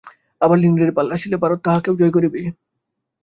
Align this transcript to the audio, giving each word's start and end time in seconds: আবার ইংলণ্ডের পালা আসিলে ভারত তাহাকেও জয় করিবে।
আবার 0.41 0.57
ইংলণ্ডের 0.59 0.95
পালা 0.97 1.13
আসিলে 1.15 1.37
ভারত 1.43 1.59
তাহাকেও 1.65 1.99
জয় 1.99 2.13
করিবে। 2.13 2.39